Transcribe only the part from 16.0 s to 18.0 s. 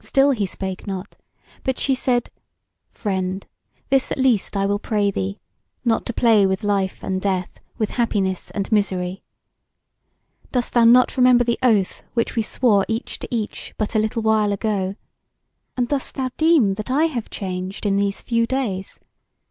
thou deem that I have changed in